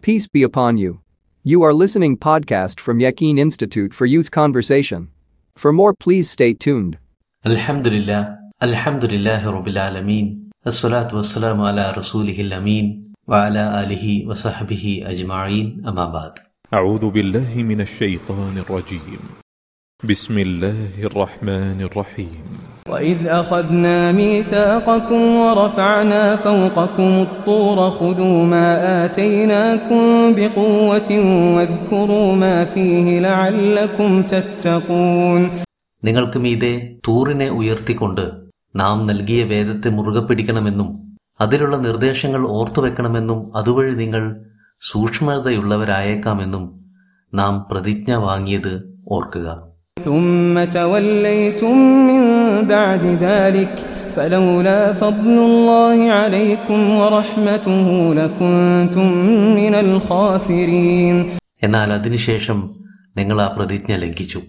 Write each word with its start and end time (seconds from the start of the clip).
Peace 0.00 0.27
be 0.27 0.41
upon 0.41 0.77
you. 0.79 1.01
You 1.43 1.61
are 1.61 1.73
listening 1.75 2.17
podcast 2.17 2.79
from 2.79 2.97
Yaqeen 2.97 3.37
Institute 3.37 3.93
for 3.93 4.07
Youth 4.07 4.31
Conversation. 4.31 5.09
For 5.55 5.71
more 5.71 5.93
please 5.93 6.27
stay 6.29 6.53
tuned. 6.55 6.97
الحمد 7.45 7.87
لله 7.87 8.37
الحمد 8.63 9.05
لله 9.05 9.49
رب 9.51 9.67
العالمين 9.67 10.49
الصلاة 10.67 11.15
والسلام 11.15 11.61
على 11.61 11.91
رسوله 11.97 12.41
الأمين 12.41 13.13
وعلى 13.27 13.83
آله 13.83 14.27
وصحبه 14.27 15.03
أجمعين 15.05 15.83
أما 15.87 16.05
بعد 16.05 16.31
أعوذ 16.73 17.09
بالله 17.09 17.55
من 17.63 17.81
الشيطان 17.81 18.57
الرجيم 18.57 19.19
بسم 20.03 20.37
الله 20.37 21.03
الرحمن 21.05 21.81
الرحيم 21.81 22.41
وإذ 22.90 23.18
أخذنا 23.32 24.12
ميثاقكم 24.12 25.22
ورفعنا 25.36 26.22
فوقكم 26.38 27.10
الطور 27.20 27.90
خذوا 27.90 28.38
ما 28.44 28.68
آتيناكم 29.04 30.00
بقوة 30.32 31.10
واذكروا 31.54 32.28
ما 32.34 32.56
فيه 32.66 33.06
لعلكم 33.20 34.10
تتقون 34.24 35.42
നിങ്ങൾക്ക് 36.02 36.38
മീതെ 36.38 36.72
തൂറിനെ 37.06 37.46
ഉയർത്തിക്കൊണ്ട് 37.50 38.24
നാം 38.74 38.96
നൽകിയ 39.06 39.40
വേദത്തെ 39.44 39.88
മുറുകെ 39.90 40.22
പിടിക്കണമെന്നും 40.22 40.88
അതിലുള്ള 41.40 41.76
നിർദ്ദേശങ്ങൾ 41.78 42.42
ഓർത്തുവെക്കണമെന്നും 42.50 43.38
അതുവഴി 43.56 43.94
നിങ്ങൾ 43.94 44.22
സൂക്ഷ്മതയുള്ളവരായേക്കാമെന്നും 44.80 46.64
നാം 47.32 47.54
പ്രതിജ്ഞ 47.70 48.12
വാങ്ങിയത് 48.24 48.72
ഓർക്കുക 49.10 49.48
ثم 49.98 50.64
توليتم 50.66 51.74
من 52.08 52.22
بعد 52.66 53.02
ذلك 53.18 53.72
فلولا 54.12 54.92
فضل 54.94 55.36
الله 55.40 55.98
عليكم 56.12 56.80
ورحمته 56.92 57.86
لكنتم 58.14 59.06
من 59.56 59.74
الخاسرين 59.76 61.16
എന്നാൽ 61.62 61.88
അതിനുശേഷം 61.92 62.58
നിങ്ങൾ 63.16 63.36
ആ 63.40 63.48
പ്രതിജ്ഞ 63.48 63.92
ലംഘിച്ചു 63.96 64.40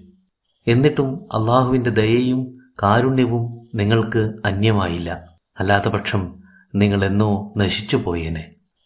എന്നിട്ടും 0.67 1.09
അള്ളാഹുവിൻ്റെ 1.33 1.91
ദയയും 1.91 2.41
കാരുണ്യവും 2.83 3.43
നിങ്ങൾക്ക് 3.75 4.23
അന്യമായില്ല 4.45 5.09
അല്ലാത്ത 5.57 5.87
പക്ഷം 5.87 6.21
നിങ്ങൾ 6.73 7.01
എന്നോ 7.05 7.31
നശിച്ചു 7.57 7.97
പോയേനെ 7.97 8.43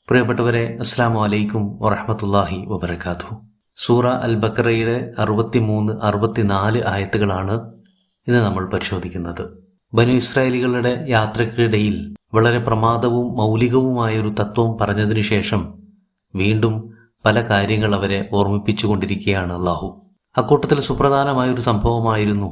പ്രിയപ്പെട്ടവരെ 0.07 0.63
അസ്സാം 0.79 1.13
വലൈക്കും 1.15 1.63
വറഹമത്തല്ലാഹി 1.81 2.59
വബർക്കാത്തു 2.67 3.31
സൂറ 3.76 4.06
അൽ 4.08 4.34
ബക്കറയുടെ 4.34 5.14
അറുപത്തിമൂന്ന് 5.18 5.92
അറുപത്തിനാല് 6.02 6.82
ആയത്തുകളാണ് 6.86 7.54
ഇന്ന് 8.26 8.38
നമ്മൾ 8.38 8.70
പരിശോധിക്കുന്നത്. 8.72 9.44
ബനു 9.92 10.10
ഇസ്രായേലികളുടെ 10.10 11.04
യാത്രക്കിടയിൽ 11.08 11.96
വളരെ 12.34 12.58
പ്രമാദവും 12.58 13.36
മൗലികവുമായൊരു 13.36 14.34
തത്വം 14.40 14.78
പറഞ്ഞതിനു 14.80 15.20
ശേഷം 15.20 15.60
വീണ്ടും 16.34 16.74
പല 17.26 17.40
കാര്യങ്ങൾ 17.42 17.94
അവരെ 17.94 18.28
ഓർമ്മിപ്പിച്ചുകൊണ്ടിരിക്കുകയാണ് 18.32 19.52
അള്ളാഹു 19.52 19.88
അക്കൂട്ടത്തിൽ 20.36 20.80
സുപ്രധാനമായൊരു 20.80 21.60
സംഭവമായിരുന്നു 21.60 22.50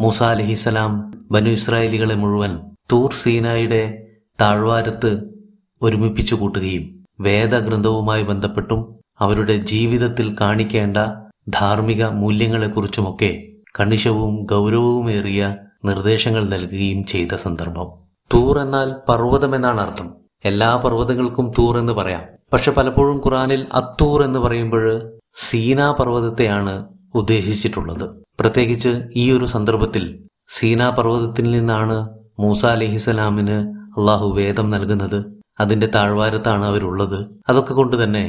മൂസ 0.00 0.22
അലഹിസലാം 0.22 0.92
ബനു 1.30 1.48
ഇസ്രായേലികളെ 1.48 2.14
മുഴുവൻ 2.14 2.52
തൂർ 2.92 3.12
സീനായുടെ 3.12 3.82
താഴ്വാരത്ത് 4.40 5.12
ഒരുമിപ്പിച്ചു 5.82 6.34
കൂട്ടുകയും 6.34 6.84
വേദഗ്രന്ഥവുമായി 7.20 8.22
ബന്ധപ്പെട്ടും 8.22 9.01
അവരുടെ 9.22 9.56
ജീവിതത്തിൽ 9.56 10.36
കാണിക്കേണ്ട 10.40 10.96
ധാർമ്മിക 11.48 12.06
മൂല്യങ്ങളെക്കുറിച്ചുമൊക്കെ 12.06 13.30
കണിശവും 13.80 14.46
ഗൗരവവുമേറിയ 14.50 15.56
നിർദ്ദേശങ്ങൾ 15.84 16.44
നൽകുകയും 16.44 17.04
ചെയ്ത 17.04 17.34
സന്ദർഭം. 17.34 17.88
തൂർ 18.34 18.58
എന്നാൽ 18.58 18.94
പർവതം 19.08 19.54
എന്നാണ് 19.54 19.80
അർത്ഥം. 19.80 20.14
എല്ലാ 20.44 20.76
പർവതങ്ങൾക്കും 20.76 21.52
തൂർ 21.58 21.78
എന്ന് 21.78 21.92
പറയാം. 21.92 22.20
പക്ഷെ 22.52 22.70
പലപ്പോഴും 22.70 23.16
ഖുറാനിൽ 23.16 23.66
അത്തൂർ 23.72 24.24
എന്ന് 24.24 24.38
പറയുമ്പോൾ 24.38 25.12
സീനാ 25.34 25.90
പർവതത്തെയാണ് 25.92 26.84
ഉദ്ദേശിച്ചിട്ടുള്ളത്. 27.14 28.10
പ്രത്യേകിച്ച് 28.40 29.02
ഈ 29.16 29.32
ഒരു 29.32 29.44
സന്ദർഭത്തിൽ 29.44 30.04
സീനാ 30.48 30.90
പർവതത്തിൽ 30.90 31.50
നിന്നാണ് 31.50 32.08
മൂസ 32.40 32.66
അലഹിസലാമിന് 32.66 33.58
അള്ളാഹു 33.98 34.28
വേദം 34.28 34.70
നൽകുന്നത്. 34.70 35.24
അതിന്റെ 35.60 35.88
താഴ്വാരത്താണ് 35.94 36.64
അവരുള്ളത്. 36.64 37.26
അതൊക്കെ 37.48 37.74
കൊണ്ട് 37.74 38.04
തന്നെ 38.04 38.24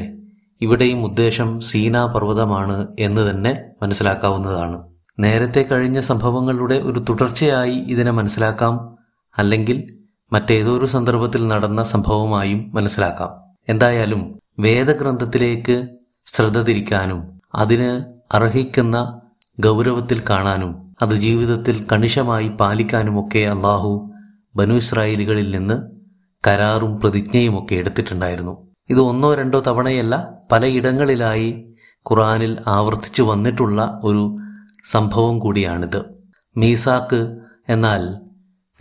ഇവിടെയും 0.65 0.99
ഉദ്ദേശം 1.05 1.49
സീനാ 1.69 2.01
പർവതമാണ് 2.15 2.77
എന്ന് 2.99 3.21
തന്നെ 3.29 3.53
മനസ്സിലാക്കാവുന്നതാണ്. 3.81 4.77
നേരത്തെ 5.19 5.61
കഴിഞ്ഞ 5.71 5.99
സംഭവങ്ങളുടെ 5.99 6.77
ഒരു 6.89 6.99
തുടർച്ചയായി 7.09 7.77
ഇതിനെ 7.93 8.11
മനസ്സിലാക്കാം 8.11 8.75
അല്ലെങ്കിൽ 9.37 9.77
മറ്റേതോ 10.31 10.71
ഒരു 10.77 10.85
സന്ദർഭത്തിൽ 10.85 11.41
നടന്ന 11.47 11.81
സംഭവമായും 11.83 12.61
മനസ്സിലാക്കാം. 12.75 13.31
എന്തായാലും 13.69 14.21
വേദഗ്രന്ഥത്തിലേക്ക് 14.59 15.75
ശ്രദ്ധ 16.27 16.59
തിരിക്കാനും 16.59 17.19
അതിന് 17.55 17.91
അർഹിക്കുന്ന 18.35 18.97
ഗൗരവത്തിൽ 19.65 20.19
കാണാനും 20.29 20.71
അത് 21.01 21.13
ജീവിതത്തിൽ 21.25 21.75
കണിശമായി 21.91 22.49
പാലിക്കാനുമൊക്കെ 22.59 23.41
അള്ളാഹു 23.53 23.91
ബനു 24.55 24.73
ഇസ്രായേലുകളിൽ 24.73 25.47
നിന്ന് 25.57 25.77
കരാറും 26.43 26.91
പ്രതിജ്ഞയുമൊക്കെ 27.01 27.75
എടുത്തിട്ടുണ്ടായിരുന്നു. 27.75 28.53
ഇത് 28.93 29.01
ഒന്നോ 29.01 29.35
രണ്ടോ 29.35 29.59
തവണയല്ല 29.59 30.37
പലയിടങ്ങളിലായി 30.51 31.75
ഖുറാനിൽ 32.09 32.57
ആവർത്തിച്ചു 32.67 33.23
വന്നിട്ടുള്ള 33.23 33.99
ഒരു 34.03 34.37
സംഭവം 34.91 35.39
കൂടിയാണിത്. 35.39 36.03
മീസാക്ക് 36.57 37.35
എന്നാൽ 37.69 38.15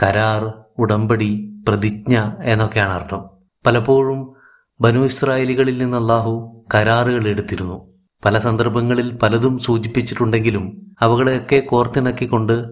കരാർ 0.03 0.55
ഉടമ്പടി 0.79 1.63
പ്രതിജ്ഞ 1.69 2.33
എന്നൊക്കെയാണ് 2.43 2.93
അർത്ഥം. 2.93 3.25
പലപ്പോഴും 3.67 4.33
ബനു 4.81 5.01
ഇസ്രായേലികളിൽ 5.01 5.79
നിന്ന് 5.79 5.99
അള്ളാഹു 5.99 6.65
കരാറുകൾ 6.75 7.29
എടുത്തിരുന്നു. 7.29 7.93
പല 8.25 8.39
സന്ദർഭങ്ങളിൽ 8.39 9.19
പലതും 9.23 9.59
സൂചിപ്പിച്ചിട്ടുണ്ടെങ്കിലും 9.59 10.97
അവകളെയൊക്കെ 11.01 11.61
കോർത്തിണക്കിക്കൊണ്ട് 11.61 12.65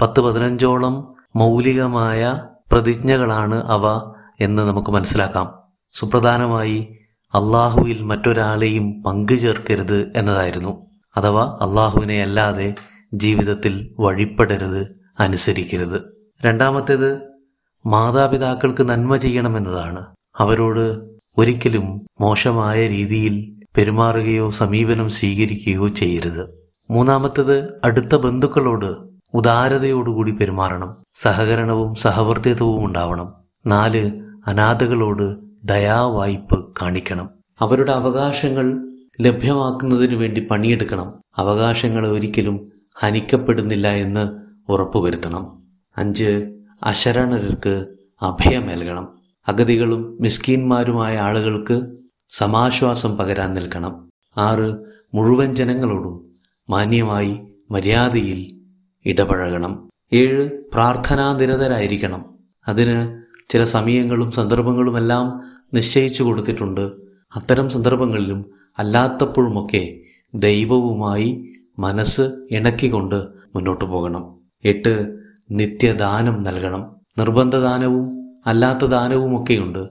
പത്ത് 0.00 0.20
പതിനഞ്ചോളം 0.20 1.14
മൗലികമായ 1.36 2.42
പ്രതിജ്ഞകളാണ് 2.72 3.54
അവ 3.54 4.12
എന്ന് 4.40 4.62
നമുക്ക് 4.62 4.90
മനസ്സിലാക്കാം. 4.90 5.57
സുപ്രധാനമായി 5.90 6.98
അള്ളാഹുവിൽ 7.34 8.02
മറ്റൊരാളെയും 8.02 9.02
പങ്കു 9.02 9.34
ചേർക്കരുത് 9.34 10.12
എന്നതായിരുന്നു. 10.16 10.86
അഥവാ 11.16 11.58
അള്ളാഹുവിനെ 11.60 12.22
അല്ലാതെ 12.22 12.74
ജീവിതത്തിൽ 13.14 13.94
വഴിപ്പെടരുത് 14.00 15.00
അനുസരിക്കരുത്. 15.18 16.00
രണ്ടാമത്തേത് 16.44 17.18
മാതാപിതാക്കൾക്ക് 17.86 18.88
നന്മ 18.88 19.16
ചെയ്യണമെന്നതാണ്. 19.16 20.06
അവരോട് 20.36 21.10
ഒരിക്കലും 21.38 22.06
മോശമായ 22.20 22.88
രീതിയിൽ 22.88 23.64
പെരുമാറുകയോ 23.76 24.50
സമീപനം 24.50 25.08
സ്വീകരിക്കുകയോ 25.08 25.88
ചെയ്യരുത്. 25.88 26.72
മൂന്നാമത്തേത് 26.90 27.80
അടുത്ത 27.84 28.14
ബന്ധുക്കളോട് 28.14 28.94
ഉദാരതയോടുകൂടി 29.34 30.30
പെരുമാറണം. 30.30 30.96
സഹകരണവും 31.14 31.94
സഹവർത്തിത്വവും 31.94 32.84
ഉണ്ടാവണം. 32.84 33.34
നാല് 33.66 34.10
അനാഥകളോട് 34.46 35.47
ദയാവായ്പ് 35.64 36.72
കാണിക്കണം. 36.82 37.30
അവരുടെ 37.60 37.92
അവകാശങ്ങൾ 37.92 38.88
ലഭ്യമാക്കുന്നതിന് 39.20 40.14
വേണ്ടി 40.14 40.40
പണിയെടുക്കണം. 40.40 41.14
അവകാശങ്ങൾ 41.36 42.08
ഒരിക്കലും 42.08 42.72
ഹനിക്കപ്പെടുന്നില്ല 42.98 43.88
എന്ന് 43.88 44.48
ഉറപ്പുവരുത്തണം. 44.72 45.52
അഞ്ച് 45.96 46.52
അശരണർക്ക് 46.84 47.86
അഭയം 48.22 48.66
നൽകണം. 48.66 49.08
അഗതികളും 49.48 50.18
മിസ്കീന്മാരുമായ 50.20 51.18
ആളുകൾക്ക് 51.18 51.80
സമാശ്വാസം 52.28 53.16
പകരാൻ 53.16 53.54
നിൽക്കണം. 53.54 54.10
ആറ് 54.38 54.76
മുഴുവൻ 55.14 55.54
ജനങ്ങളോടും 55.54 56.32
മാന്യമായി 56.70 57.40
മര്യാദയിൽ 57.70 58.60
ഇടപഴകണം. 59.04 59.88
ഏഴ് 60.12 60.50
പ്രാർത്ഥനാ 60.74 61.32
നിരതരായിരിക്കണം 61.32 62.24
അതിന് 62.68 63.27
ചില 63.50 63.64
സമയങ്ങളും 63.64 64.30
സന്ദർഭങ്ങളുമെല്ലാം 64.30 65.42
നിശ്ചയിച്ചു 65.74 66.22
കൊടുത്തിട്ടുണ്ട്. 66.22 66.80
അത്തരം 67.36 67.70
സന്ദർഭങ്ങളിലും 67.70 68.44
അല്ലാത്തപ്പോഴുമൊക്കെ 68.78 70.00
ദൈവവുമായി 70.34 71.48
മനസ്സ് 71.78 72.46
ഇണക്കിക്കൊണ്ട് 72.50 73.24
മുന്നോട്ടു 73.54 73.84
പോകണം. 73.84 74.34
എട്ട് 74.64 75.18
നിത്യദാനം 75.50 76.42
നൽകണം. 76.42 76.96
നിർബന്ധദാനവും 77.18 78.30
അല്ലാത്ത 78.46 78.84
ദാനവുമൊക്കെയുണ്ട് 78.84 79.88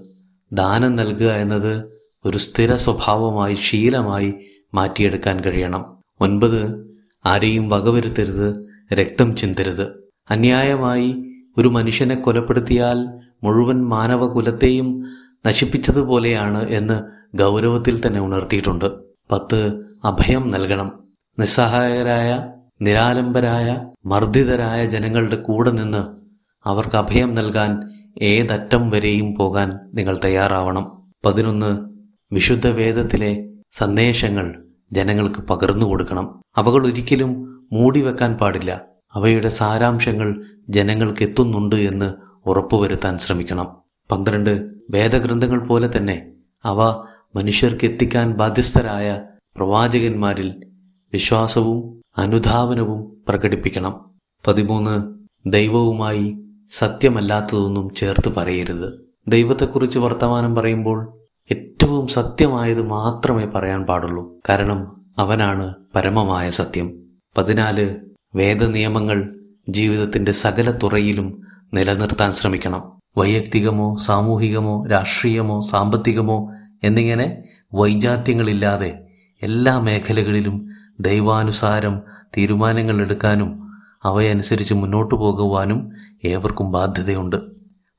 ദാനം 0.52 0.96
നൽകുക 0.96 1.32
എന്നത് 1.32 1.86
ഒരു 2.26 2.38
സ്ഥിര 2.38 2.76
സ്വഭാവമായി 2.76 3.58
ശീലമായി 3.64 4.34
മാറ്റിയെടുക്കാൻ 4.74 5.40
കഴിയണം. 5.42 5.86
ഒൻപത് 6.22 6.88
ആരെയും 7.26 7.70
വകവരുത്തരുത് 7.70 8.68
രക്തം 8.94 9.36
ചിന്തരുത്. 9.36 10.12
അന്യായമായി 10.30 11.24
ഒരു 11.58 11.68
മനുഷ്യനെ 11.68 12.16
കൊലപ്പെടുത്തിയാൽ 12.16 13.27
മുഴുവൻ 13.44 13.86
മാനവകുലത്തെയും 13.86 15.06
നശിപ്പിച്ചതുപോലെയാണ് 15.46 16.70
എന്ന് 16.70 17.04
ഗൗരവത്തിൽ 17.38 18.08
തന്നെ 18.08 18.20
ഉണർത്തിയിട്ടുണ്ട്. 18.20 18.92
പത്ത് 19.32 19.82
അഭയം 20.04 20.52
നൽകണം. 20.52 21.04
നിസ്സഹായരായ 21.40 22.54
നിരാലംബരായ 22.82 23.86
മർദ്ദിതരായ 24.06 24.86
ജനങ്ങളുടെ 24.86 25.36
കൂടെ 25.36 25.72
നിന്ന് 25.72 26.08
അവർക്ക് 26.66 26.96
അഭയം 26.96 27.36
നൽകാൻ 27.36 27.92
ഏതറ്റം 28.22 28.90
വരെയും 28.90 29.36
പോകാൻ 29.36 29.72
നിങ്ങൾ 29.94 30.20
തയ്യാറാവണം. 30.26 30.92
പതിനൊന്ന് 31.26 31.98
വിശുദ്ധ 32.34 32.68
വേദത്തിലെ 32.68 33.50
സന്ദേശങ്ങൾ 33.72 34.64
ജനങ്ങൾക്ക് 34.92 35.42
പകർന്നു 35.42 35.86
കൊടുക്കണം. 35.86 36.42
അവകൾ 36.58 36.86
ഒരിക്കലും 36.86 37.60
മൂടിവെക്കാൻ 37.74 38.34
പാടില്ല. 38.34 38.82
അവയുടെ 39.14 39.50
സാരാംശങ്ങൾ 39.50 40.42
ജനങ്ങൾക്ക് 40.70 41.24
എത്തുന്നുണ്ട് 41.24 41.76
എന്ന് 41.76 42.27
ഉറപ്പുവരുത്താൻ 42.48 43.18
ശ്രമിക്കണം. 43.18 43.78
പന്ത്രണ്ട് 44.12 44.68
വേദഗ്രന്ഥങ്ങൾ 44.92 45.68
പോലെ 45.68 45.98
തന്നെ 45.98 46.32
അവ 46.66 46.82
മനുഷ്യർക്ക് 47.36 47.86
എത്തിക്കാൻ 47.86 48.34
ബാധ്യസ്ഥരായ 48.34 49.22
പ്രവാചകന്മാരിൽ 49.56 50.64
വിശ്വാസവും 51.14 52.02
അനുധാവനവും 52.18 53.18
പ്രകടിപ്പിക്കണം. 53.30 54.06
പതിമൂന്ന് 54.48 55.18
ദൈവവുമായി 55.52 56.38
സത്യമല്ലാത്തതൊന്നും 56.70 57.94
ചേർത്ത് 57.94 58.36
പറയരുത്. 58.36 59.08
ദൈവത്തെക്കുറിച്ച് 59.28 60.00
വർത്തമാനം 60.00 60.56
പറയുമ്പോൾ 60.56 61.14
ഏറ്റവും 61.52 62.08
സത്യമായത് 62.08 62.82
മാത്രമേ 62.82 63.46
പറയാൻ 63.46 63.84
പാടുള്ളൂ. 63.84 64.40
കാരണം 64.50 65.06
അവനാണ് 65.20 65.74
പരമമായ 65.96 66.50
സത്യം. 66.50 66.94
പതിനാല് 67.38 67.96
വേദനിയമങ്ങൾ 68.36 69.40
ജീവിതത്തിന്റെ 69.70 70.32
സകല 70.32 70.72
തുറയിലും 70.72 71.47
നിലനിർത്താൻ 71.74 72.32
ശ്രമിക്കണം. 72.32 73.00
വൈയക്തികമോ 73.18 73.96
സാമൂഹികമോ 73.96 74.88
രാഷ്ട്രീയമോ 74.88 75.62
സാമ്പത്തികമോ 75.62 76.52
എന്നിങ്ങനെ 76.84 77.44
വൈജാത്യങ്ങളില്ലാതെ 77.74 79.00
എല്ലാ 79.44 79.80
മേഖലകളിലും 79.80 80.70
ദൈവാനുസാരം 81.00 82.02
തീരുമാനങ്ങൾ 82.38 83.02
എടുക്കാനും 83.02 83.60
അവയനുസരിച്ച് 84.06 84.74
മുന്നോട്ടു 84.74 85.16
പോകുവാനും 85.16 85.90
ഏവർക്കും 86.26 86.72
ബാധ്യതയുണ്ട്. 86.72 87.36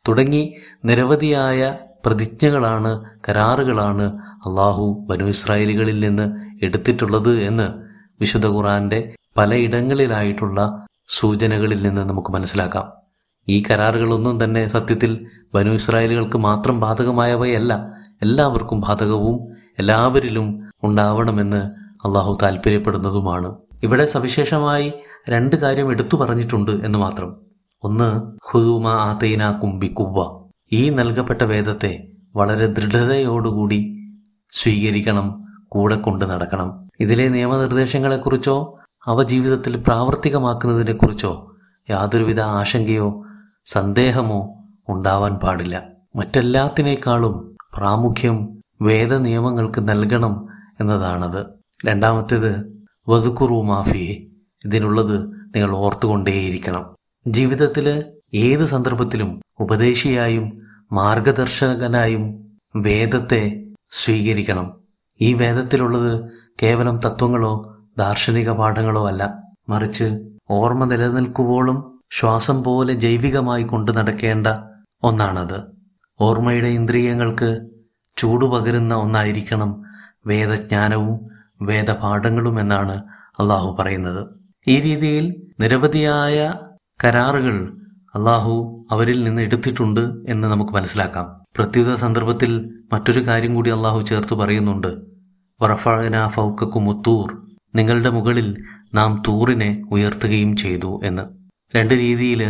തുടങ്ങി 0.08 0.54
നിരവധിയായ 0.84 1.76
പ്രതിജ്ഞകളാണ് 2.06 3.04
കരാറുകളാണ് 3.28 4.02
അള്ളാഹു 4.46 5.06
ബനു 5.10 5.24
ഇസ്രായേലികളിൽ 5.24 6.00
നിന്ന് 6.00 6.40
എടുത്തിട്ടുള്ളത് 6.64 7.38
എന്ന് 7.38 7.68
വിശുദ്ധ 8.20 8.46
ഖുറാന്റെ 8.46 9.14
പലയിടങ്ങളിലായിട്ടുള്ള 9.36 10.84
സൂചനകളിൽ 11.08 11.82
നിന്ന് 11.82 12.00
നമുക്ക് 12.00 12.32
മനസ്സിലാക്കാം. 12.32 12.97
ഈ 13.50 13.62
കരാറുകളൊന്നും 13.70 14.44
തന്നെ 14.44 14.66
സത്യത്തിൽ 14.66 15.26
ബനു 15.54 15.70
ഇസ്രായേലുകൾക്ക് 15.70 16.38
മാത്രം 16.38 16.80
ബാധകമായവയല്ല. 16.80 17.72
എല്ലാവർക്കും 18.22 18.80
ബാധകവും 18.80 19.36
എല്ലാവരിലും 19.78 20.46
ഉണ്ടാവണമെന്ന് 20.84 21.62
അള്ളാഹു 22.06 22.38
താല്പര്യപ്പെടുന്നതുമാണ് 22.42 23.56
ഇവിടെ 23.82 24.04
സവിശേഷമായി 24.04 24.92
രണ്ട് 25.28 25.56
കാര്യം 25.56 25.90
എടുത്തു 25.90 26.16
പറഞ്ഞിട്ടുണ്ട് 26.16 26.70
എന്ന് 26.70 26.98
മാത്രം. 26.98 27.36
ഒന്ന് 27.84 28.08
ഹുദൂമ 28.48 28.86
ആതൈന 28.88 29.50
കുംബി 29.50 29.86
കുവ്വ 29.86 30.24
ഈ 30.72 30.90
നൽകപ്പെട്ട 30.90 31.42
വേദത്തെ 31.42 31.92
വളരെ 32.36 32.66
ദൃഢതയോടുകൂടി 32.66 33.78
സ്വീകരിക്കണം 34.52 35.26
കൂടെ 35.68 35.96
കൊണ്ട് 35.96 36.24
നടക്കണം. 36.24 36.68
ഇതിലെ 37.00 37.28
നിയമനിർദ്ദേശങ്ങളെക്കുറിച്ചോ 37.28 38.56
അവ 39.06 39.22
ജീവിതത്തിൽ 39.22 39.76
പ്രാവർത്തികമാക്കുന്നതിനെക്കുറിച്ചോ 39.76 41.32
യാതൊരുവിധ 41.90 42.40
ആശങ്കയോ 42.40 43.08
സന്ദേഹമോ 43.68 44.54
ഉണ്ടാവാൻ 44.88 45.34
പാടില്ല. 45.34 45.82
മറ്റെല്ലാത്തിനേക്കാളും 46.16 47.56
പ്രാമുഖ്യം 47.76 48.60
വേദനിയമങ്ങൾക്ക് 48.82 49.88
നൽകണം 49.88 50.48
എന്നതാണത്. 50.80 51.46
രണ്ടാമത്തേത് 51.86 52.84
വതുക്കുറു 53.08 53.62
മാഫിയെ 53.62 54.14
ഇതിനുള്ളത് 54.64 55.28
നിങ്ങൾ 55.28 55.76
ഓർത്തുകൊണ്ടേയിരിക്കണം. 55.76 56.94
ജീവിതത്തിൽ 57.28 58.04
ഏത് 58.34 58.66
സന്ദർഭത്തിലും 58.66 59.40
ഉപദേശിയായും 59.60 60.58
മാർഗദർശകനായും 60.92 62.52
വേദത്തെ 62.76 63.64
സ്വീകരിക്കണം. 63.90 64.72
ഈ 65.20 65.32
വേദത്തിലുള്ളത് 65.32 66.30
കേവലം 66.62 66.98
തത്വങ്ങളോ 66.98 67.76
ദാർശനിക 67.98 68.50
പാഠങ്ങളോ 68.50 69.08
അല്ല. 69.08 69.42
മറിച്ച് 69.68 70.28
ഓർമ്മ 70.50 70.84
നിലനിൽക്കുവോളം 70.84 71.97
ശ്വാസം 72.10 72.64
പോലെ 72.64 72.94
ജൈവികമായി 72.94 73.62
കൊണ്ടു 73.62 73.92
നടക്കേണ്ട 73.92 74.46
ഒന്നാണത്. 75.02 75.60
ഓർമ്മയുടെ 76.20 76.68
ഇന്ദ്രിയങ്ങൾക്ക് 76.68 77.70
ചൂടുപകരുന്ന 78.16 78.94
ഒന്നായിരിക്കണം 78.94 79.82
വേദജ്ഞാനവും 80.26 81.20
വേദപാഠങ്ങളും 81.62 82.60
എന്നാണ് 82.60 83.02
അള്ളാഹു 83.40 83.76
പറയുന്നത്. 83.78 84.26
ഈ 84.68 84.80
രീതിയിൽ 84.80 85.34
നിരവധിയായ 85.60 86.54
കരാറുകൾ 87.04 87.72
അള്ളാഹു 88.14 88.84
അവരിൽ 88.90 89.24
നിന്ന് 89.24 89.42
എടുത്തിട്ടുണ്ട് 89.42 90.00
എന്ന് 90.28 90.48
നമുക്ക് 90.48 90.72
മനസ്സിലാക്കാം. 90.72 91.44
പ്രത്യുത 91.56 91.94
സന്ദർഭത്തിൽ 91.94 92.82
മറ്റൊരു 92.92 93.26
കാര്യം 93.26 93.54
കൂടി 93.54 93.70
അള്ളാഹു 93.70 94.00
ചേർത്ത് 94.00 94.34
പറയുന്നുണ്ട്. 94.34 94.88
വറഫാന 95.62 96.28
ഫൗക്കക്കുമുത്തൂർ. 96.28 97.38
നിങ്ങളുടെ 97.74 98.10
മുകളിൽ 98.10 98.64
നാം 98.94 99.22
തൂറിനെ 99.28 99.82
ഉയർത്തുകയും 99.90 100.56
ചെയ്തു 100.56 101.00
എന്ന്. 101.04 101.37
രണ്ട് 101.76 101.94
രീതിയിൽ 101.94 102.42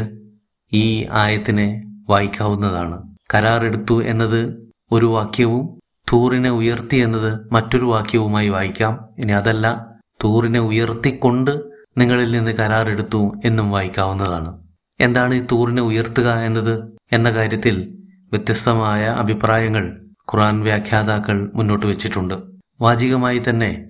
ഈ 0.73 1.07
ആയത്തിനെ 1.11 1.85
വായിക്കാവുന്നതാണ്. 2.09 3.15
കരാറെടുത്തു 3.35 4.03
എന്നത് 4.03 4.71
ഒരു 4.93 5.07
വാക്യവും 5.07 5.81
തൂറിനെ 6.13 6.51
ഉയർത്തി 6.51 6.97
എന്നത് 6.97 7.53
മറ്റൊരു 7.53 7.85
വാക്യവുമായി 7.85 8.49
വായിക്കാം. 8.49 9.09
ഇനി 9.19 9.33
അതല്ല 9.33 9.87
തൂറിനെ 10.25 10.61
ഉയർത്തിക്കൊണ്ട് 10.61 11.61
നിങ്ങളിൽ 11.99 12.31
നിന്ന് 12.31 12.51
കരാറെടുത്തു 12.51 13.33
എന്നും 13.45 13.71
വായിക്കാവുന്നതാണ്. 13.71 14.59
എന്താണ് 15.01 15.35
ഈ 15.35 15.47
തൂറിനെ 15.53 15.83
ഉയർത്തുക 15.83 16.35
എന്നത്? 16.35 16.93
എന്ന 17.13 17.31
കാര്യത്തിൽ 17.31 17.95
വ്യത്യസ്തമായ 18.33 19.05
അഭിപ്രായങ്ങൾ 19.07 19.85
ഖുറാൻ 20.33 20.61
വ്യാഖ്യാതാക്കൾ 20.61 21.51
മുന്നോട്ട് 21.55 21.87
വെച്ചിട്ടുണ്ട്. 21.87 22.35
വാചികമായി 22.81 23.43
തന്നെ 23.49 23.85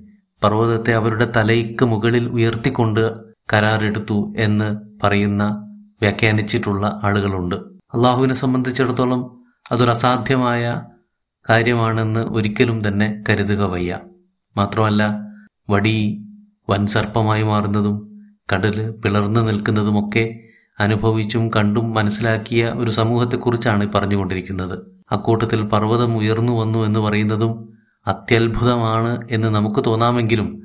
പർവതത്തെ 0.44 0.94
അവരുടെ 0.94 1.32
തലയ്ക്ക് 1.36 1.84
മുകളിൽ 1.84 2.28
ഉയർത്തിക്കൊണ്ട് 2.28 3.27
കരാറെടുത്തു 3.52 4.34
എന്ന് 4.36 4.80
പറയുന്ന 5.02 5.64
വ്യാഖ്യാനിച്ചിട്ടുള്ള 6.00 7.00
ആളുകളുണ്ട്. 7.04 7.56
അള്ളാഹുവിനെ 7.94 8.34
സംബന്ധിച്ചിടത്തോളം 8.34 9.36
അതൊരു 9.72 9.90
അസാധ്യമായ 9.90 10.82
കാര്യമാണെന്ന് 11.50 12.20
ഒരിക്കലും 12.20 12.88
തന്നെ 12.88 13.22
കരുതുക 13.28 13.62
വയ്യ. 13.62 13.98
മാത്രമല്ല 14.56 15.26
വടി 15.70 16.24
വൻസർപ്പമായി 16.70 17.42
മാറുന്നതും 17.42 18.20
കടൽ 18.52 18.90
പിളർന്നു 18.90 19.40
നിൽക്കുന്നതുമൊക്കെ 19.40 20.40
അനുഭവിച്ചും 20.80 21.50
കണ്ടും 21.56 21.94
മനസ്സിലാക്കിയ 21.94 22.66
ഒരു 22.66 22.90
സമൂഹത്തെക്കുറിച്ചാണ് 22.90 23.92
പറഞ്ഞുകൊണ്ടിരിക്കുന്നത്. 23.92 24.78
അക്കൂട്ടത്തിൽ 25.12 25.62
പർവതം 25.62 26.16
ഉയർന്നു 26.16 26.52
വന്നു 26.52 26.78
എന്ന് 26.78 27.00
പറയുന്നതും 27.00 27.68
അത്യത്ഭുതമാണ് 28.06 29.28
എന്ന് 29.30 29.48
നമുക്ക് 29.48 29.84
തോന്നാമെങ്കിലും 29.84 30.62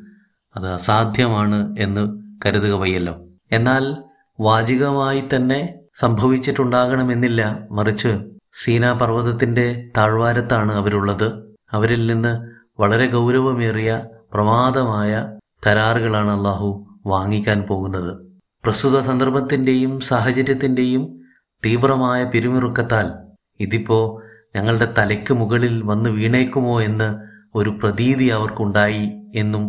അത് 0.56 0.74
അസാധ്യമാണ് 0.74 1.75
എന്ന് 1.80 2.23
കരുതുക 2.46 2.72
വയ്യല്ലോ 2.72 3.16
എന്നാൽ 3.52 3.96
വാചികമായി 4.40 5.24
തന്നെ 5.36 5.74
സംഭവിച്ചിട്ടുണ്ടാകണമെന്നില്ല. 5.96 7.68
മറിച്ച് 7.72 8.24
സീനാ 8.54 8.94
പർവതത്തിന്റെ 8.94 9.92
താഴ്വാരത്താണ് 9.98 10.72
അവരുള്ളത്. 10.72 11.56
അവരിൽ 11.72 12.06
നിന്ന് 12.06 12.50
വളരെ 12.82 13.08
ഗൗരവമേറിയ 13.08 14.02
പ്രമാദമായ 14.34 15.38
കരാറുകളാണ് 15.68 16.32
അള്ളാഹു 16.38 16.86
വാങ്ങിക്കാൻ 17.06 17.62
പോകുന്നത്. 17.62 18.28
പ്രസ്തുത 18.66 19.00
സന്ദർഭത്തിന്റെയും 19.00 20.00
സാഹചര്യത്തിന്റെയും 20.00 21.20
തീവ്രമായ 21.66 22.24
പിരിമുറുക്കത്താൽ 22.24 23.12
ഇതിപ്പോ 23.60 24.22
ഞങ്ങളുടെ 24.56 24.94
തലയ്ക്ക് 24.98 25.34
മുകളിൽ 25.34 25.84
വന്ന് 25.84 26.10
വീണേക്കുമോ 26.10 26.82
എന്ന് 26.82 27.10
ഒരു 27.56 27.70
പ്രതീതി 27.70 28.26
അവർക്കുണ്ടായി 28.26 29.04
എന്നും 29.36 29.64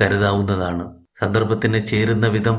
കരുതാവുന്നതാണ്. 0.00 1.03
സന്ദർഭത്തിന് 1.20 1.86
ചേരുന്ന 1.86 2.26
വിധം 2.26 2.54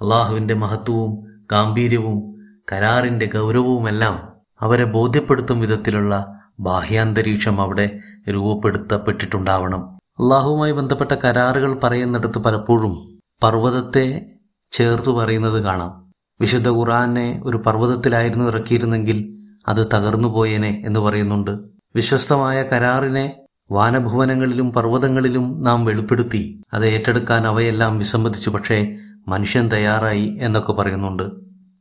അള്ളാഹുവിന്റെ 0.00 0.54
മഹത്വവും 0.54 1.24
ഗാംഭീര്യവും 1.52 2.38
കരാറിന്റെ 2.72 3.26
ഗൗരവവുമെല്ലാം 3.26 4.28
അവരെ 4.60 4.84
ബോധ്യപ്പെടുത്തും 4.84 5.60
വിധത്തിലുള്ള 5.60 6.40
ബാഹ്യാന്തരീക്ഷം 6.60 7.60
അവിടെ 7.60 7.98
രൂപപ്പെടുത്തപ്പെട്ടിട്ടുണ്ടാവണം. 8.30 9.80
അള്ളാഹുവുമായി 9.94 10.72
ബന്ധപ്പെട്ട 10.72 11.12
കരാറുകൾ 11.12 11.78
പറയുന്നിടത്ത് 11.82 12.38
പലപ്പോഴും 12.38 13.18
പർവതത്തെ 13.42 14.26
ചേർത്തു 14.70 15.10
പറയുന്നത് 15.10 15.62
കാണാം. 15.62 16.12
വിശുദ്ധ 16.40 16.68
ഖുറാനെ 16.68 17.40
ഒരു 17.44 17.56
പർവതത്തിലായിരുന്നു 17.56 18.44
ഇറക്കിയിരുന്നെങ്കിൽ 18.44 19.38
അത് 19.68 19.86
തകർന്നു 19.94 20.28
പോയേനെ 20.28 20.82
എന്ന് 20.86 21.00
പറയുന്നുണ്ട്. 21.00 21.50
വിശ്വസ്തമായ 21.94 22.62
കരാറിനെ 22.62 23.36
വാനഭുവനങ്ങളിലും 23.70 24.72
പർവതങ്ങളിലും 24.72 25.62
നാം 25.62 25.84
വെളിപ്പെടുത്തി. 25.84 26.62
അത് 26.72 26.86
ഏറ്റെടുക്കാൻ 26.86 27.46
അവയെല്ലാം 27.46 27.98
വിസമ്മതിച്ചു. 27.98 28.50
പക്ഷേ 28.50 28.96
മനുഷ്യൻ 29.28 29.68
തയ്യാറായി 29.72 30.38
എന്നൊക്കെ 30.40 30.72
പറയുന്നുണ്ട്. 30.72 31.22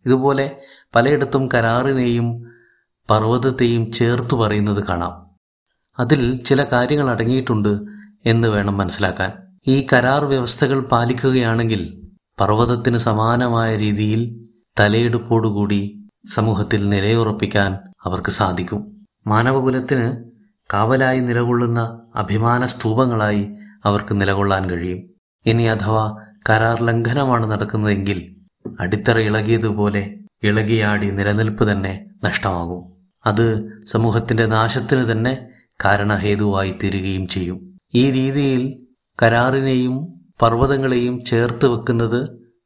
ഇതുപോലെ 0.06 0.58
പലയിടത്തും 0.96 1.50
കരാറിനെയും 1.53 2.46
പർവതത്തെയും 3.10 3.91
ചേർത്തു 3.91 4.36
പറയുന്നത് 4.36 4.84
കാണാം. 4.84 5.27
അതിൽ 6.00 6.44
ചില 6.44 6.63
കാര്യങ്ങൾ 6.63 7.10
അടങ്ങിയിട്ടുണ്ട് 7.10 7.79
എന്ന് 8.25 8.48
വേണം 8.48 8.77
മനസ്സിലാക്കാൻ. 8.77 9.32
ഈ 9.67 9.88
കരാർ 9.94 10.25
വ്യവസ്ഥകൾ 10.25 10.79
പാലിക്കുകയാണെങ്കിൽ 10.79 12.08
പർവതത്തിന് 12.39 12.98
സമാനമായ 12.98 13.75
രീതിയിൽ 13.75 14.48
തലയെടുപ്പോടുകൂടി 14.79 16.03
സമൂഹത്തിൽ 16.34 16.89
നിലയുറപ്പിക്കാൻ 16.89 17.77
അവർക്ക് 18.03 18.29
സാധിക്കും. 18.29 18.88
മാനവകുലത്തിന് 19.27 20.37
കാവലായി 20.74 21.20
നിലകൊള്ളുന്ന 21.20 22.02
അഭിമാന 22.16 22.66
സ്തൂപങ്ങളായി 22.66 23.50
അവർക്ക് 23.86 24.22
നിലകൊള്ളാൻ 24.22 24.70
കഴിയും. 24.70 25.04
ഇനി 25.46 25.64
അഥവാ 25.64 26.16
കരാർ 26.50 26.84
ലംഘനമാണ് 26.84 27.52
നടക്കുന്നതെങ്കിൽ 27.52 28.36
അടിത്തറ 28.80 29.18
ഇളകിയതുപോലെ 29.18 30.16
ഇളകിയാടി 30.44 31.10
നിലനിൽപ്പ് 31.10 31.72
തന്നെ 31.72 32.06
നഷ്ടമാകും. 32.24 32.84
അത് 33.26 33.46
സമൂഹത്തിന്റെ 33.88 34.46
നാശത്തിന് 34.46 35.12
തന്നെ 35.12 35.48
കാരണഹേതുവായി 35.86 36.76
തീരുകയും 36.84 37.28
ചെയ്യും. 37.28 37.78
ഈ 37.96 38.12
രീതിയിൽ 38.12 38.86
കരാറിനെയും 39.24 39.96
പർവതങ്ങളെയും 40.42 41.24
ചേർത്ത് 41.24 41.68
വെക്കുന്നത് 41.68 42.20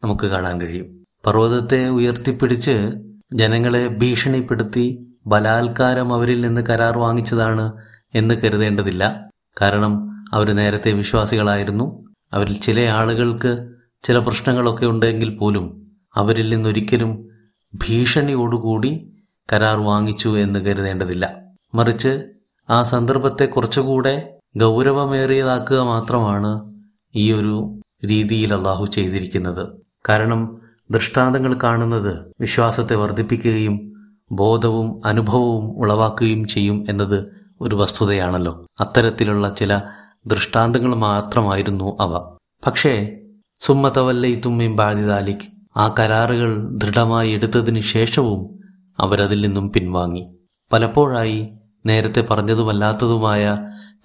നമുക്ക് 0.04 0.26
കാണാൻ 0.26 0.62
കഴിയും. 0.62 0.88
പർവതത്തെ 1.26 1.90
ഉയർത്തിപ്പിടിച്ച് 1.90 2.92
ജനങ്ങളെ 3.34 3.88
ഭീഷണിപ്പെടുത്തി 3.88 4.86
ബലാത്കാരം 5.28 6.14
അവരിൽ 6.14 6.42
നിന്ന് 6.42 6.62
കരാർ 6.70 6.98
വാങ്ങിച്ചതാണ് 6.98 7.72
എന്ന് 8.16 8.36
കരുതേണ്ടതില്ല. 8.36 9.30
കാരണം 9.62 10.26
അവർ 10.34 10.56
നേരത്തെ 10.56 10.92
വിശ്വാസികളായിരുന്നു. 10.92 12.06
അവരിൽ 12.34 12.54
ചില 12.54 12.80
ആളുകൾക്ക് 12.80 13.70
ചില 14.04 14.18
പ്രശ്നങ്ങളൊക്കെ 14.18 14.86
ഉണ്ടെങ്കിൽ 14.86 15.38
പോലും 15.38 15.92
അവരിൽ 16.16 16.50
നിന്നൊരിക്കലും 16.50 17.28
ഭീഷണിയോടുകൂടി 17.76 19.12
കരാർ 19.54 19.78
വാങ്ങിച്ചു 19.78 20.38
എന്ന് 20.38 20.60
കരുതേണ്ടതില്ല. 20.60 21.42
മറിച്ച് 21.76 22.24
ആ 22.70 22.84
സന്ദർഭത്തെ 22.84 23.46
കുറച്ചുകൂടെ 23.46 24.38
ഗൗരവമേറിയതാക്കുക 24.58 25.80
മാത്രമാണ് 25.80 26.74
ഈ 27.16 27.32
ഒരു 27.32 27.80
രീതിയിൽ 28.06 28.54
അള്ളാഹു 28.54 28.86
ചെയ്തിരിക്കുന്നത്. 28.86 29.68
കാരണം 30.10 30.58
ദൃഷ്ടാന്തങ്ങൾ 30.92 31.60
കാണുന്നത് 31.64 32.32
വിശ്വാസത്തെ 32.42 32.96
വർദ്ധിപ്പിക്കുകയും 32.96 33.94
ബോധവും 34.32 35.02
അനുഭവവും 35.06 35.78
ഉളവാക്കുകയും 35.78 36.48
ചെയ്യും 36.48 36.86
എന്നത് 36.90 37.42
ഒരു 37.62 37.76
വസ്തുതയാണല്ലോ. 37.76 38.66
അത്തരത്തിലുള്ള 38.80 39.54
ചില 39.54 39.82
ദൃഷ്ടാന്തങ്ങൾ 40.28 40.96
മാത്രമായിരുന്നു 40.96 41.98
അവ. 42.00 42.38
പക്ഷേ 42.68 43.18
സുമ്മതവല്ലയിത്തും 43.60 44.76
ബാധിതാലിക് 44.76 45.62
ആ 45.78 45.96
കരാറുകൾ 46.00 46.70
ദൃഢമായി 46.70 47.32
എടുത്തതിന് 47.32 47.80
ശേഷവും 47.80 48.60
അവരതിൽ 49.00 49.42
നിന്നും 49.42 49.72
പിൻവാങ്ങി. 49.72 50.36
പലപ്പോഴായി 50.74 51.50
നേരത്തെ 51.86 52.22
പറഞ്ഞതുമല്ലാത്തതുമായ 52.22 53.60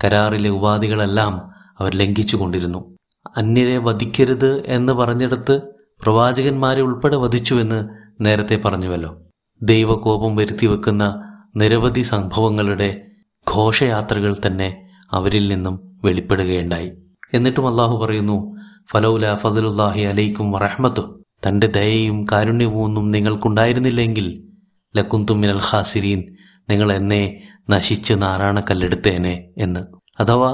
കരാറിലെ 0.04 0.50
ഉപാധികളെല്ലാം 0.50 1.50
അവർ 1.78 1.94
ലംഘിച്ചു 1.94 2.36
കൊണ്ടിരുന്നു. 2.36 2.96
അന്യരെ 3.36 3.78
വധിക്കരുത് 3.78 4.66
എന്ന് 4.66 4.92
പറഞ്ഞെടുത്ത് 4.92 5.60
പ്രവാചകന്മാരെ 6.02 6.82
ഉൾപ്പെടെ 6.82 7.16
വധിച്ചുവെന്ന് 7.16 7.88
നേരത്തെ 8.20 8.56
പറഞ്ഞുവല്ലോ. 8.56 9.16
ദൈവകോപം 9.62 10.36
വരുത്തി 10.36 10.66
വെക്കുന്ന 10.66 11.32
നിരവധി 11.56 12.00
സംഭവങ്ങളുടെ 12.00 13.06
ഘോഷയാത്രകൾ 13.56 14.36
തന്നെ 14.46 14.76
അവരിൽ 15.12 15.48
നിന്നും 15.48 15.80
വെളിപ്പെടുകയുണ്ടായി. 16.04 16.92
എന്നിട്ടും 17.34 17.68
അള്ളാഹു 17.68 17.96
പറയുന്നു 17.96 18.56
ഫലൗല 18.90 19.34
ഫസലുല്ലാഹി 19.34 20.00
അലൈക്കും 20.00 20.52
വറഹ്മത്തു. 20.52 21.00
തന്റെ 21.46 21.66
ദയയും 21.66 22.24
കാരുണ്യവും 22.32 22.84
ഒന്നും 22.84 23.10
നിങ്ങൾക്കുണ്ടായിരുന്നില്ലെങ്കിൽ 23.10 24.42
ലക്കുന്തും 24.96 25.40
മിനൽ 25.40 25.60
ഖാസിരീൻ 25.70 26.24
നിങ്ങൾ 26.70 26.92
എന്നെ 26.92 27.42
നശിച്ച് 27.70 28.14
നാരായണക്കല്ലെടുത്തേനെ 28.14 29.44
എന്ന്. 29.58 29.80
അഥവാ 30.20 30.50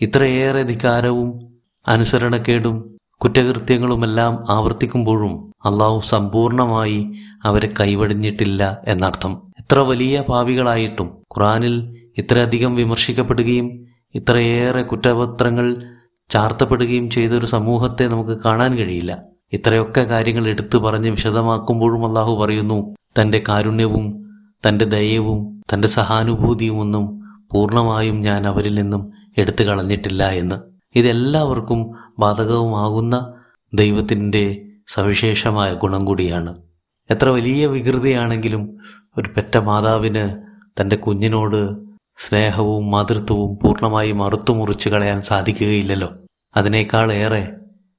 ഇത്രയേറെ 0.00 0.62
ധികാരവും 0.62 1.54
അനുസരണക്കേടും 1.88 2.96
കുറ്റകൃത്യങ്ങളുമെല്ലാം 3.16 4.50
ആവർത്തിക്കുമ്പോഴും 4.50 5.52
അള്ളാഹു 5.64 6.00
സമ്പൂർണമായി 6.00 7.12
അവരെ 7.44 7.68
കൈവടിഞ്ഞിട്ടില്ല 7.80 8.78
എന്നർത്ഥം. 8.88 9.32
എത്ര 9.58 9.78
വലിയ 9.78 10.20
പാവികളായിട്ടും 10.20 11.06
ഖുറാനിൽ 11.06 12.03
ഇത്രയധികം 12.18 12.74
വിമർശിക്കപ്പെടുകയും 12.74 13.86
ഇത്രയേറെ 14.14 14.82
കുറ്റപത്രങ്ങൾ 14.82 15.84
ചാർത്തപ്പെടുകയും 16.30 17.10
ചെയ്തൊരു 17.10 17.46
സമൂഹത്തെ 17.46 18.08
നമുക്ക് 18.08 18.42
കാണാൻ 18.44 18.76
കഴിയില്ല. 18.76 19.22
ഇത്രയൊക്കെ 19.52 20.00
കാര്യങ്ങൾ 20.00 20.48
എടുത്തു 20.48 20.78
പറഞ്ഞ് 20.78 21.10
വിശദമാക്കുമ്പോഴും 21.10 22.06
അള്ളാഹു 22.06 22.34
പറയുന്നു 22.34 22.96
തന്റെ 23.20 23.42
കാരുണ്യവും 23.48 24.26
തന്റെ 24.68 24.84
ദയവും 24.84 25.62
തന്റെ 25.72 25.88
സഹാനുഭൂതിയും 25.88 26.80
ഒന്നും 26.80 27.24
പൂർണമായും 27.52 28.20
ഞാൻ 28.20 28.46
അവരിൽ 28.46 28.74
നിന്നും 28.74 29.12
എടുത്തു 29.38 29.64
കളഞ്ഞിട്ടില്ല 29.64 30.30
എന്ന്. 30.30 30.56
ഇതെല്ലാവർക്കും 30.94 31.90
ബാധകവുമാകുന്ന 32.18 33.34
ദൈവത്തിന്റെ 33.74 34.62
സവിശേഷമായ 34.86 35.74
ഗുണം 35.74 36.04
കൂടിയാണ്. 36.04 36.62
എത്ര 37.10 37.28
വലിയ 37.28 37.66
വികൃതിയാണെങ്കിലും 37.66 38.76
ഒരു 39.18 39.28
പെറ്റ 39.36 39.56
മാതാവിന് 39.58 40.36
തന്റെ 40.80 40.96
കുഞ്ഞിനോട് 40.96 41.93
സ്നേഹവും 42.16 42.90
മാതൃത്വവും 42.90 43.58
പൂർണമായി 43.62 44.12
മറുത്തു 44.12 44.52
മുറിച്ചു 44.52 44.88
കളയാൻ 44.88 45.20
സാധിക്കുകയില്ലല്ലോ. 45.22 46.12
അതിനേക്കാൾ 46.56 47.12
ഏറെ 47.12 47.48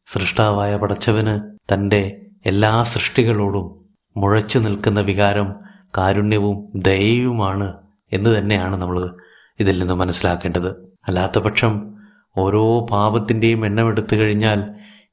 സൃഷ്ടാവായ 0.05 0.77
പടച്ചവന് 0.77 1.57
തന്റെ 1.73 2.21
എല്ലാ 2.45 2.83
സൃഷ്ടികളോടും 2.83 3.75
മുഴച്ചു 4.17 4.59
നിൽക്കുന്ന 4.59 4.99
വികാരം 5.01 5.55
കാരുണ്യവും 5.97 6.71
ദയയുമാണ് 6.75 7.73
എന്ന് 8.13 8.37
തന്നെയാണ് 8.37 8.81
നമ്മൾ 8.81 9.15
ഇതിൽ 9.59 9.79
നിന്ന് 9.79 9.93
മനസ്സിലാക്കേണ്ടത്. 9.93 10.67
അല്ലാത്ത 11.07 11.39
പക്ഷം 11.39 11.93
ഓരോ 12.37 12.85
പാപത്തിന്റെയും 12.91 13.65
എണ്ണമെടുത്തു 13.65 14.15
കഴിഞ്ഞാൽ 14.15 14.63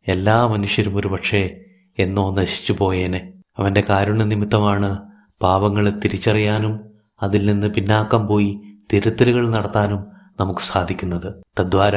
എല്ലാ 0.08 0.46
മനുഷ്യരും 0.46 0.96
ഒരു 0.96 1.08
പക്ഷേ 1.08 1.60
എന്നോ 1.98 2.34
നശിച്ചു 2.34 2.72
പോയേനെ. 2.72 3.32
അവന്റെ 3.58 3.82
കാരുണ്യ 3.88 4.24
നിമിത്തമാണ് 4.24 4.98
പാപങ്ങളെ 5.42 5.90
തിരിച്ചറിയാനും 5.90 6.80
അതിൽ 7.22 7.46
നിന്ന് 7.46 7.66
പിന്നാക്കം 7.66 8.26
പോയി 8.26 8.60
തിരുത്തലുകൾ 8.92 9.50
നടത്താനും 9.50 10.04
നമുക്ക് 10.40 10.60
സാധിക്കുന്നത്. 10.60 11.42
തദ്വാര 11.60 11.96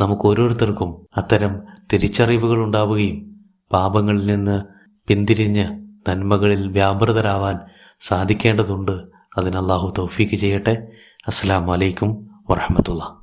നമുക്ക് 0.00 0.22
ഓരോരുത്തർക്കും 0.22 1.06
അത്തരം 1.16 1.62
തിരിച്ചറിവുകൾ 1.92 2.56
ഉണ്ടാവുകയും 2.56 3.46
പാപങ്ങളിൽ 3.72 4.26
നിന്ന് 4.26 4.64
പിന്തിരിഞ്ഞ് 5.08 5.82
നന്മകളിൽ 6.08 6.68
വ്യാപൃതരാവാൻ 6.68 7.58
സാധിക്കേണ്ടതുണ്ട്. 8.00 9.02
അതിന് 9.38 9.56
അള്ളാഹു 9.56 9.92
തൗഫീക്ക് 9.98 10.34
ചെയ്യട്ടെ. 10.34 10.88
അസ്സാം 11.26 11.66
വലൈക്കും 11.66 12.26
വറഹമത്തുള്ള 12.50 13.20